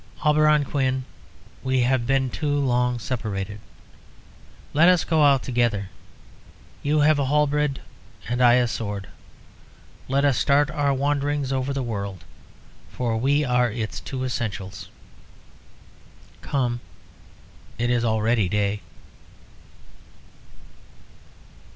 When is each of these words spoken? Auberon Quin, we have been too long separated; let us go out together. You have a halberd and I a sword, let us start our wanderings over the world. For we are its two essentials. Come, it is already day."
Auberon 0.25 0.65
Quin, 0.65 1.05
we 1.61 1.81
have 1.81 2.07
been 2.07 2.31
too 2.31 2.57
long 2.57 2.97
separated; 2.97 3.59
let 4.73 4.89
us 4.89 5.03
go 5.03 5.23
out 5.23 5.43
together. 5.43 5.91
You 6.81 7.01
have 7.01 7.19
a 7.19 7.25
halberd 7.27 7.79
and 8.27 8.41
I 8.41 8.53
a 8.53 8.67
sword, 8.67 9.09
let 10.07 10.25
us 10.25 10.39
start 10.39 10.71
our 10.71 10.91
wanderings 10.91 11.53
over 11.53 11.71
the 11.71 11.83
world. 11.83 12.23
For 12.89 13.15
we 13.15 13.45
are 13.45 13.69
its 13.71 13.99
two 13.99 14.23
essentials. 14.23 14.89
Come, 16.41 16.79
it 17.77 17.91
is 17.91 18.03
already 18.03 18.49
day." 18.49 18.81